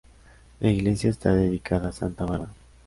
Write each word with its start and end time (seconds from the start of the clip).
La 0.61 0.71
iglesia 0.71 1.11
está 1.11 1.31
dedicada 1.35 1.89
a 1.89 1.93
Santa 1.93 2.25
Bárbara. 2.25 2.51